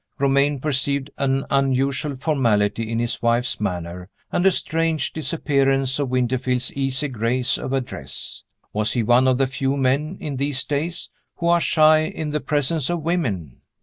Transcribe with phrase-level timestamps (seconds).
[0.17, 6.73] Romayne perceived an unusual formality in his wife's manner, and a strange disappearance of Winterfield's
[6.73, 8.41] easy grace of address.
[8.73, 12.39] Was he one of the few men, in these days, who are shy in the
[12.41, 13.57] presence of women?